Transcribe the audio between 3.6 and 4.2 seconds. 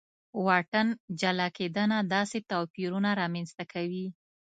کوي.